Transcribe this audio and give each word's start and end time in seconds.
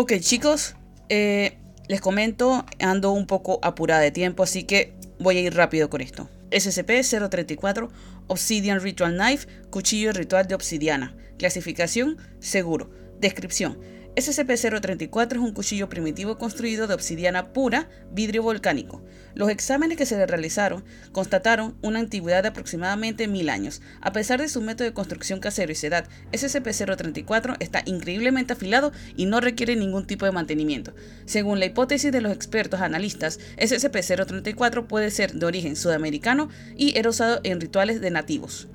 Ok 0.00 0.12
chicos, 0.20 0.76
eh, 1.08 1.58
les 1.88 2.00
comento, 2.00 2.64
ando 2.78 3.10
un 3.10 3.26
poco 3.26 3.58
apurada 3.62 4.00
de 4.00 4.12
tiempo, 4.12 4.44
así 4.44 4.62
que 4.62 4.92
voy 5.18 5.38
a 5.38 5.40
ir 5.40 5.56
rápido 5.56 5.90
con 5.90 6.00
esto. 6.00 6.30
SCP-034 6.52 7.88
Obsidian 8.28 8.80
Ritual 8.80 9.16
Knife, 9.16 9.48
cuchillo 9.70 10.12
ritual 10.12 10.46
de 10.46 10.54
obsidiana. 10.54 11.16
Clasificación, 11.36 12.16
seguro. 12.38 12.92
Descripción. 13.18 13.80
SCP-034 14.18 15.32
es 15.34 15.38
un 15.38 15.52
cuchillo 15.52 15.88
primitivo 15.88 16.38
construido 16.38 16.88
de 16.88 16.94
obsidiana 16.94 17.52
pura, 17.52 17.88
vidrio 18.10 18.42
volcánico. 18.42 19.00
Los 19.36 19.48
exámenes 19.48 19.96
que 19.96 20.06
se 20.06 20.16
le 20.16 20.26
realizaron 20.26 20.84
constataron 21.12 21.76
una 21.82 22.00
antigüedad 22.00 22.42
de 22.42 22.48
aproximadamente 22.48 23.28
mil 23.28 23.48
años. 23.48 23.80
A 24.00 24.12
pesar 24.12 24.40
de 24.40 24.48
su 24.48 24.60
método 24.60 24.88
de 24.88 24.92
construcción 24.92 25.38
casero 25.38 25.70
y 25.70 25.76
su 25.76 25.86
edad, 25.86 26.08
SCP-034 26.32 27.58
está 27.60 27.82
increíblemente 27.86 28.54
afilado 28.54 28.90
y 29.16 29.26
no 29.26 29.40
requiere 29.40 29.76
ningún 29.76 30.04
tipo 30.04 30.26
de 30.26 30.32
mantenimiento. 30.32 30.94
Según 31.24 31.60
la 31.60 31.66
hipótesis 31.66 32.10
de 32.10 32.20
los 32.20 32.32
expertos 32.32 32.80
analistas, 32.80 33.38
SCP-034 33.58 34.88
puede 34.88 35.12
ser 35.12 35.32
de 35.34 35.46
origen 35.46 35.76
sudamericano 35.76 36.48
y 36.76 36.98
era 36.98 37.10
usado 37.10 37.38
en 37.44 37.60
rituales 37.60 38.00
de 38.00 38.10
nativos. 38.10 38.66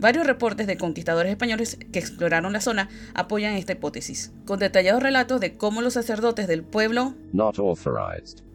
Varios 0.00 0.26
reportes 0.26 0.66
de 0.66 0.78
conquistadores 0.78 1.30
españoles 1.30 1.76
que 1.92 1.98
exploraron 1.98 2.54
la 2.54 2.62
zona 2.62 2.88
apoyan 3.12 3.52
esta 3.52 3.72
hipótesis, 3.72 4.32
con 4.46 4.58
detallados 4.58 5.02
relatos 5.02 5.40
de 5.40 5.58
cómo 5.58 5.82
los 5.82 5.92
sacerdotes 5.92 6.48
del 6.48 6.62
pueblo 6.62 7.14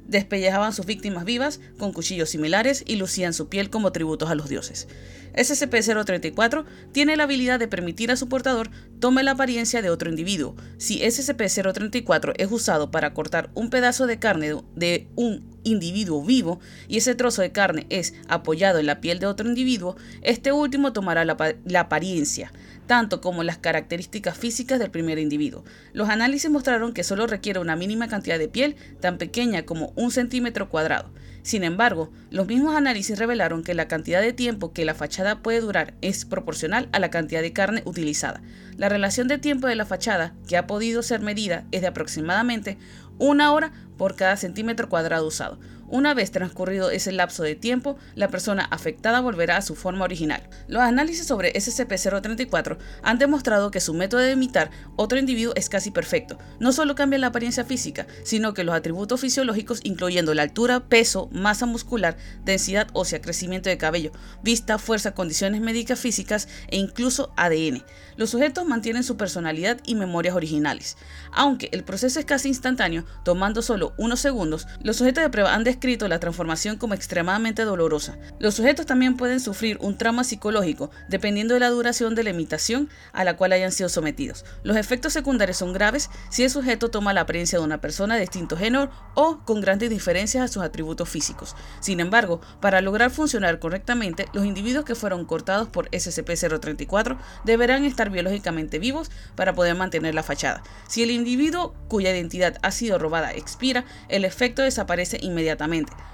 despellejaban 0.08 0.74
sus 0.74 0.88
víctimas 0.88 1.24
vivas 1.24 1.60
con 1.78 1.94
cuchillos 1.94 2.30
similares 2.30 2.84
y 2.88 2.96
lucían 2.96 3.34
su 3.34 3.48
piel 3.48 3.70
como 3.70 3.92
tributos 3.92 4.32
a 4.32 4.36
los 4.36 4.50
dioses. 4.50 4.88
SCP-034 5.36 6.66
tiene 6.92 7.16
la 7.16 7.24
habilidad 7.24 7.60
de 7.60 7.68
permitir 7.68 8.12
a 8.12 8.16
su 8.16 8.28
portador 8.30 8.70
tome 9.00 9.24
la 9.24 9.32
apariencia 9.32 9.82
de 9.82 9.90
otro 9.90 10.10
individuo. 10.10 10.56
Si 10.78 11.00
SCP-034 11.02 12.34
es 12.38 12.52
usado 12.52 12.92
para 12.92 13.14
cortar 13.14 13.50
un 13.54 13.70
pedazo 13.70 14.08
de 14.08 14.20
carne 14.20 14.56
de 14.76 15.08
un 15.16 15.56
individuo 15.64 16.24
vivo 16.24 16.60
y 16.88 16.98
ese 16.98 17.16
trozo 17.16 17.42
de 17.42 17.52
carne 17.52 17.86
es 17.90 18.14
apoyado 18.28 18.80
en 18.80 18.86
la 18.86 19.02
piel 19.02 19.20
de 19.20 19.26
otro 19.26 19.48
individuo, 19.50 19.98
este 20.22 20.52
último 20.52 20.94
tomará 20.94 21.26
la, 21.26 21.36
la, 21.66 21.80
apariencia, 21.82 22.54
tanto 22.88 23.20
como 23.20 23.44
las 23.44 23.58
características 23.58 24.38
físicas 24.38 24.80
del 24.80 24.92
primer 24.92 25.20
individuo. 25.20 25.64
Los 25.92 26.10
análisis 26.10 26.50
mostraron 26.50 26.94
que 26.94 27.04
solo 27.04 27.28
requiere 27.28 27.60
una 27.60 27.76
mínima 27.76 28.08
cantidad 28.08 28.40
de 28.40 28.48
piel, 28.48 28.76
tan 29.02 29.18
pequeña 29.18 29.66
como 29.66 29.92
un 29.96 30.12
centímetro 30.12 30.70
cuadrado. 30.70 31.10
Sin 31.46 31.64
embargo, 31.64 32.12
los 32.32 32.48
mismos 32.48 32.76
análisis 32.76 33.20
revelaron 33.20 33.62
que 33.62 33.76
la 33.76 33.88
cantidad 33.88 34.20
de 34.20 34.34
tiempo 34.34 34.74
que 34.74 34.84
la 34.84 34.96
fachada 34.96 35.44
puede 35.44 35.62
durar 35.62 35.94
es 36.02 36.26
proporcional 36.26 36.90
a 36.92 36.98
la 36.98 37.12
cantidad 37.12 37.44
de 37.44 37.54
carne 37.54 37.84
utilizada. 37.86 38.42
La 38.78 38.90
relación 38.90 39.28
de 39.28 39.38
tiempo 39.38 39.68
de 39.68 39.76
la 39.76 39.86
fachada 39.86 40.34
que 40.48 40.58
ha 40.58 40.66
podido 40.66 41.04
ser 41.04 41.22
medida 41.22 41.66
es 41.72 41.82
de 41.82 41.88
aproximadamente 41.88 42.80
una 43.20 43.54
hora 43.54 43.72
por 43.96 44.16
cada 44.16 44.38
centímetro 44.38 44.90
cuadrado 44.90 45.28
usado. 45.28 45.60
Una 45.88 46.16
vez 46.16 46.32
transcurrido 46.32 46.90
ese 46.90 47.12
lapso 47.12 47.44
de 47.44 47.56
tiempo, 47.56 47.98
la 48.16 48.30
persona 48.30 48.66
afectada 48.72 49.22
volverá 49.22 49.58
a 49.58 49.62
su 49.62 49.76
forma 49.76 50.06
original. 50.06 50.42
Los 50.68 50.82
análisis 50.82 51.28
sobre 51.28 51.54
SCP-034 51.54 52.78
han 53.04 53.20
demostrado 53.20 53.70
que 53.70 53.80
su 53.80 53.94
método 53.94 54.22
de 54.22 54.32
imitar 54.32 54.72
otro 54.96 55.20
individuo 55.20 55.54
es 55.56 55.70
casi 55.70 55.92
perfecto. 55.92 56.40
No 56.60 56.72
solo 56.72 56.96
cambia 56.96 57.20
la 57.20 57.28
apariencia 57.28 57.66
física, 57.66 58.08
sino 58.24 58.56
que 58.56 58.64
los 58.64 58.74
atributos 58.74 59.22
fisiológicos 59.22 59.80
incluyendo 59.84 60.34
la 60.34 60.42
altura, 60.42 60.80
peso, 60.88 61.30
masa 61.32 61.68
muscular, 61.68 62.18
densidad 62.44 62.88
ósea, 62.94 63.22
crecimiento 63.22 63.70
de 63.70 63.78
cabello, 63.78 64.12
vista, 64.42 64.80
fuerza, 64.80 65.14
condiciones 65.14 65.62
médicas 65.62 66.00
físicas 66.00 66.48
e 66.70 66.78
incluso 66.78 67.32
ADN. 67.38 67.84
Los 68.18 68.32
sujetos 68.32 68.66
mantienen 68.66 69.04
su 69.04 69.18
personalidad 69.18 69.80
y 69.86 69.94
memorias 69.96 70.36
originales. 70.36 70.98
Aunque 71.32 71.70
el 71.74 71.84
proceso 71.84 72.20
es 72.20 72.26
casi 72.26 72.48
instantáneo, 72.48 73.06
tomando 73.24 73.62
solo 73.62 73.94
unos 73.98 74.20
segundos, 74.20 74.68
los 74.82 74.98
sujetos 74.98 75.24
de 75.24 75.30
prueba 75.30 75.54
han 75.54 75.64
descrito 75.76 76.08
la 76.08 76.20
transformación 76.22 76.78
como 76.78 76.94
extremadamente 76.94 77.66
dolorosa. 77.66 78.18
Los 78.40 78.56
sujetos 78.56 78.86
también 78.86 79.18
pueden 79.18 79.42
sufrir 79.42 79.78
un 79.82 79.98
trauma 79.98 80.24
psicológico 80.24 80.90
dependiendo 81.10 81.54
de 81.54 81.60
la 81.60 81.70
duración 81.70 82.16
de 82.16 82.24
la 82.24 82.30
imitación 82.30 82.90
a 83.12 83.26
la 83.26 83.36
cual 83.36 83.52
hayan 83.52 83.74
sido 83.74 83.90
sometidos. 83.90 84.46
Los 84.64 84.78
efectos 84.78 85.12
secundarios 85.12 85.58
son 85.58 85.74
graves 85.74 86.10
si 86.30 86.44
el 86.44 86.50
sujeto 86.50 86.90
toma 86.90 87.14
la 87.14 87.22
apariencia 87.22 87.60
de 87.60 87.66
una 87.66 87.82
persona 87.82 88.16
de 88.16 88.22
distinto 88.22 88.56
género 88.56 88.90
o 89.16 89.40
con 89.40 89.60
grandes 89.60 89.90
diferencias 89.90 90.46
a 90.46 90.48
sus 90.48 90.64
atributos 90.64 91.10
físicos. 91.10 91.58
Sin 91.82 92.00
embargo, 92.00 92.40
para 92.62 92.80
lograr 92.80 93.12
funcionar 93.12 93.60
correctamente, 93.60 94.28
los 94.32 94.46
individuos 94.46 94.86
que 94.86 94.96
fueron 94.96 95.26
cortados 95.26 95.68
por 95.68 95.90
SCP-034 95.90 97.18
deberán 97.44 97.84
estar 97.84 98.10
biológicamente 98.10 98.80
vivos 98.80 99.12
para 99.36 99.54
poder 99.54 99.76
mantener 99.76 100.16
la 100.16 100.24
fachada. 100.24 100.64
Si 100.88 101.04
el 101.04 101.12
individuo 101.12 101.76
cuya 101.90 102.12
identidad 102.12 102.58
ha 102.62 102.72
sido 102.72 102.98
robada 102.98 103.34
expira, 103.34 103.84
el 104.08 104.24
efecto 104.24 104.62
desaparece 104.62 105.18
inmediatamente. 105.22 105.65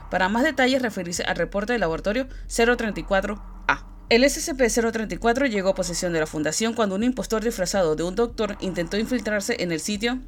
Para 0.09 0.29
más 0.29 0.43
detalles, 0.43 0.81
referirse 0.81 1.23
al 1.23 1.35
reporte 1.35 1.73
del 1.73 1.81
laboratorio 1.81 2.27
034A. 2.47 3.85
El 4.09 4.23
SCP-034 4.23 5.49
llegó 5.49 5.69
a 5.69 5.75
posesión 5.75 6.11
de 6.11 6.19
la 6.19 6.27
Fundación 6.27 6.73
cuando 6.73 6.95
un 6.95 7.03
impostor 7.03 7.43
disfrazado 7.43 7.95
de 7.95 8.03
un 8.03 8.15
doctor 8.15 8.57
intentó 8.59 8.97
infiltrarse 8.97 9.55
en 9.63 9.71
el 9.71 9.79
sitio 9.79 10.19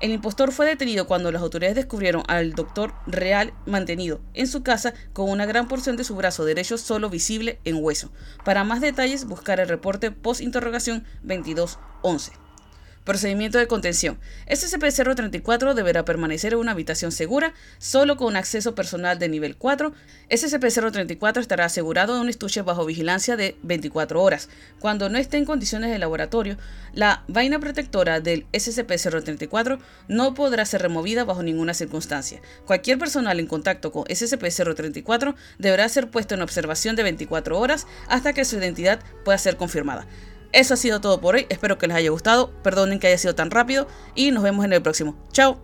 El 0.00 0.10
impostor 0.10 0.50
fue 0.50 0.66
detenido 0.66 1.06
cuando 1.06 1.30
las 1.30 1.42
autoridades 1.42 1.76
descubrieron 1.76 2.24
al 2.26 2.54
doctor 2.54 2.94
real 3.06 3.52
mantenido 3.66 4.20
en 4.34 4.48
su 4.48 4.62
casa 4.62 4.94
con 5.12 5.30
una 5.30 5.46
gran 5.46 5.68
porción 5.68 5.96
de 5.96 6.04
su 6.04 6.16
brazo 6.16 6.44
derecho 6.44 6.76
solo 6.76 7.08
visible 7.08 7.60
en 7.64 7.84
hueso. 7.84 8.10
Para 8.44 8.64
más 8.64 8.80
detalles, 8.80 9.26
buscar 9.26 9.60
el 9.60 9.68
reporte 9.68 10.10
post-interrogación 10.10 11.04
2211. 11.22 12.41
Procedimiento 13.04 13.58
de 13.58 13.66
contención. 13.66 14.20
SCP-034 14.48 15.74
deberá 15.74 16.04
permanecer 16.04 16.52
en 16.52 16.60
una 16.60 16.70
habitación 16.70 17.10
segura, 17.10 17.52
solo 17.78 18.16
con 18.16 18.36
acceso 18.36 18.76
personal 18.76 19.18
de 19.18 19.28
nivel 19.28 19.56
4. 19.56 19.92
SCP-034 20.30 21.40
estará 21.40 21.64
asegurado 21.64 22.14
de 22.14 22.20
un 22.20 22.28
estuche 22.28 22.62
bajo 22.62 22.86
vigilancia 22.86 23.36
de 23.36 23.56
24 23.64 24.22
horas. 24.22 24.48
Cuando 24.78 25.08
no 25.08 25.18
esté 25.18 25.36
en 25.36 25.44
condiciones 25.44 25.90
de 25.90 25.98
laboratorio, 25.98 26.58
la 26.92 27.24
vaina 27.26 27.58
protectora 27.58 28.20
del 28.20 28.46
SCP-034 28.52 29.80
no 30.06 30.34
podrá 30.34 30.64
ser 30.64 30.82
removida 30.82 31.24
bajo 31.24 31.42
ninguna 31.42 31.74
circunstancia. 31.74 32.40
Cualquier 32.66 33.00
personal 33.00 33.40
en 33.40 33.48
contacto 33.48 33.90
con 33.90 34.04
SCP-034 34.04 35.34
deberá 35.58 35.88
ser 35.88 36.08
puesto 36.08 36.36
en 36.36 36.42
observación 36.42 36.94
de 36.94 37.02
24 37.02 37.58
horas 37.58 37.88
hasta 38.06 38.32
que 38.32 38.44
su 38.44 38.58
identidad 38.58 39.00
pueda 39.24 39.38
ser 39.38 39.56
confirmada. 39.56 40.06
Eso 40.52 40.74
ha 40.74 40.76
sido 40.76 41.00
todo 41.00 41.20
por 41.20 41.34
hoy. 41.34 41.46
Espero 41.48 41.78
que 41.78 41.86
les 41.86 41.96
haya 41.96 42.10
gustado. 42.10 42.50
Perdonen 42.62 43.00
que 43.00 43.08
haya 43.08 43.18
sido 43.18 43.34
tan 43.34 43.50
rápido. 43.50 43.86
Y 44.14 44.30
nos 44.30 44.42
vemos 44.42 44.64
en 44.64 44.72
el 44.72 44.82
próximo. 44.82 45.16
Chao. 45.32 45.62